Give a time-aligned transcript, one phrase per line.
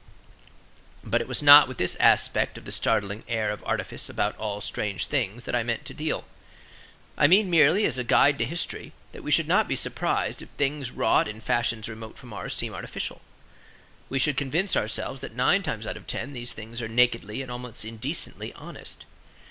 [1.03, 4.59] But it was not with this aspect of the startling air of artifice about all
[4.59, 6.25] strange objects that I meant to deal.
[7.19, 10.49] I mean merely, as a guide to history, that we should not be surprised if
[10.49, 13.21] things wrought in fashions remote from ours seem artificial;
[14.09, 17.51] we should convince ourselves that nine times out of ten these things are nakedly and
[17.51, 19.05] almost indecently honest.